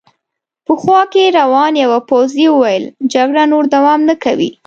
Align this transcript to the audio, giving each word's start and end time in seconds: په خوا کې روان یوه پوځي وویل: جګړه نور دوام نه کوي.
په 0.65 0.73
خوا 0.81 1.01
کې 1.11 1.33
روان 1.39 1.73
یوه 1.83 1.99
پوځي 2.09 2.45
وویل: 2.49 2.85
جګړه 3.13 3.43
نور 3.51 3.63
دوام 3.75 3.99
نه 4.09 4.15
کوي. 4.23 4.51